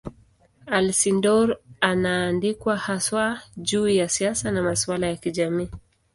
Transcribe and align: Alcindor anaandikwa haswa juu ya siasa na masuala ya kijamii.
Alcindor 0.67 1.57
anaandikwa 1.81 2.77
haswa 2.77 3.41
juu 3.57 3.87
ya 3.87 4.09
siasa 4.09 4.51
na 4.51 4.61
masuala 4.63 5.07
ya 5.07 5.15
kijamii. 5.15 5.69